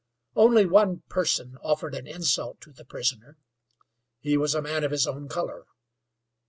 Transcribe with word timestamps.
Only 0.35 0.65
one 0.65 1.03
person 1.09 1.59
offered 1.61 1.93
an 1.93 2.07
insult 2.07 2.59
to 2.61 2.71
the 2.71 2.83
prisoner; 2.83 3.37
he 4.19 4.35
was 4.35 4.55
a 4.55 4.61
man 4.63 4.83
of 4.83 4.89
his 4.89 5.05
own 5.05 5.27
color. 5.29 5.67